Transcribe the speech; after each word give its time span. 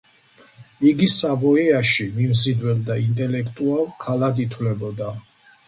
იგი 0.91 1.09
სავოიაში 1.15 2.07
მიმზიდველ 2.17 2.81
და 2.89 2.97
ინტელექტუალ 3.05 3.87
ქალად 4.09 4.45
ითვლებოდა. 4.49 5.15